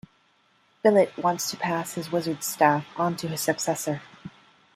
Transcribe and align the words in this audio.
Billet 0.81 1.15
wants 1.15 1.51
to 1.51 1.57
pass 1.57 1.93
his 1.93 2.11
wizard's 2.11 2.47
staff 2.47 2.87
on 2.97 3.15
to 3.17 3.27
his 3.27 3.41
successor. 3.41 4.01